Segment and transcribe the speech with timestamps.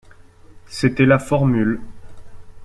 [0.65, 1.79] C’était la formule.